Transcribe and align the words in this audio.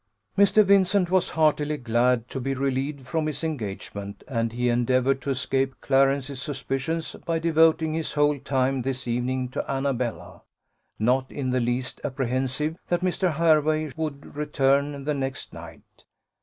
Mr. 0.35 0.63
Vincent 0.65 1.11
was 1.11 1.29
heartily 1.37 1.77
glad 1.77 2.27
to 2.27 2.39
be 2.39 2.55
relieved 2.55 3.05
from 3.07 3.27
his 3.27 3.43
engagement, 3.43 4.23
and 4.27 4.51
he 4.51 4.67
endeavoured 4.67 5.21
to 5.21 5.29
escape 5.29 5.75
Clarence's 5.79 6.41
suspicions, 6.41 7.15
by 7.23 7.37
devoting 7.37 7.93
his 7.93 8.13
whole 8.13 8.39
time 8.39 8.81
this 8.81 9.07
evening 9.07 9.47
to 9.47 9.63
Annabella, 9.69 10.41
not 10.97 11.31
in 11.31 11.51
the 11.51 11.59
least 11.59 12.01
apprehensive 12.03 12.77
that 12.87 13.01
Mr. 13.01 13.33
Hervey 13.33 13.91
would 13.95 14.35
return 14.35 15.03
the 15.05 15.13
next 15.13 15.53
night. 15.53 15.83